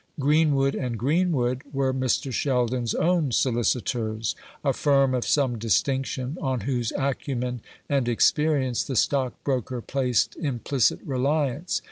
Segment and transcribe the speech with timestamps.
[0.19, 2.31] Greenwood and Greenwood were Mr.
[2.33, 4.35] Sheldon's own solicitors
[4.65, 11.79] a firm of some distinction, on whose acumen and experience the stockbroker placed implicit reliance.